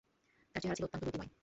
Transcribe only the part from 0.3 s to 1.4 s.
তাঁর চেহারা ছিল অত্যন্ত দ্যুতিময়।